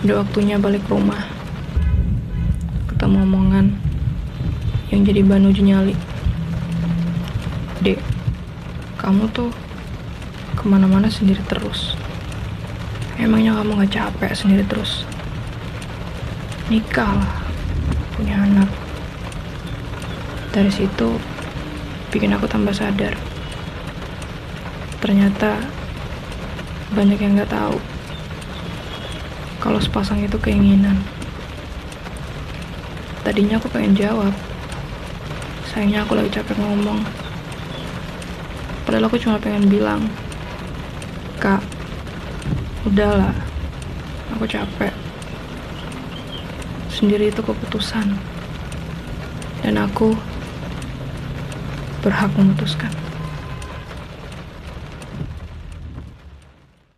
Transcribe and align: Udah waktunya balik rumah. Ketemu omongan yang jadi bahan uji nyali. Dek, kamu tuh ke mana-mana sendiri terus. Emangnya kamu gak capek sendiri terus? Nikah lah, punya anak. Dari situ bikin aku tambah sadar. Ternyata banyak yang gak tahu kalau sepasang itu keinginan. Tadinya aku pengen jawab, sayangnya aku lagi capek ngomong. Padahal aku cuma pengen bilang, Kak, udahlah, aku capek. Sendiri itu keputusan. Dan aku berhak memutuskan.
Udah 0.00 0.24
waktunya 0.24 0.56
balik 0.56 0.80
rumah. 0.88 1.28
Ketemu 2.88 3.20
omongan 3.20 3.76
yang 4.88 5.04
jadi 5.04 5.20
bahan 5.20 5.52
uji 5.52 5.60
nyali. 5.60 5.92
Dek, 7.84 8.00
kamu 8.96 9.28
tuh 9.28 9.52
ke 10.56 10.64
mana-mana 10.64 11.04
sendiri 11.12 11.44
terus. 11.44 12.00
Emangnya 13.20 13.60
kamu 13.60 13.84
gak 13.84 13.92
capek 13.92 14.32
sendiri 14.32 14.64
terus? 14.64 15.04
Nikah 16.72 17.20
lah, 17.20 17.36
punya 18.16 18.40
anak. 18.40 18.72
Dari 20.48 20.72
situ 20.72 21.20
bikin 22.08 22.32
aku 22.32 22.48
tambah 22.48 22.72
sadar. 22.72 23.20
Ternyata 25.04 25.60
banyak 26.96 27.20
yang 27.20 27.36
gak 27.36 27.52
tahu 27.52 27.99
kalau 29.60 29.76
sepasang 29.76 30.24
itu 30.24 30.40
keinginan. 30.40 30.96
Tadinya 33.20 33.60
aku 33.60 33.68
pengen 33.68 33.92
jawab, 33.92 34.32
sayangnya 35.68 36.02
aku 36.02 36.16
lagi 36.16 36.32
capek 36.32 36.56
ngomong. 36.56 37.04
Padahal 38.88 39.06
aku 39.06 39.20
cuma 39.20 39.36
pengen 39.36 39.68
bilang, 39.68 40.08
Kak, 41.36 41.60
udahlah, 42.88 43.36
aku 44.32 44.48
capek. 44.48 44.90
Sendiri 46.88 47.28
itu 47.28 47.44
keputusan. 47.44 48.16
Dan 49.60 49.76
aku 49.76 50.16
berhak 52.00 52.32
memutuskan. 52.32 52.88